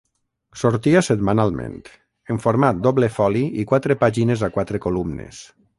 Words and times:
Sortia 0.61 1.03
setmanalment, 1.07 1.77
en 2.35 2.41
format 2.47 2.81
doble 2.89 3.13
foli 3.19 3.45
i 3.65 3.69
quatre 3.75 4.01
pàgines 4.07 4.47
a 4.49 4.53
quatre 4.59 4.85
columnes. 4.87 5.45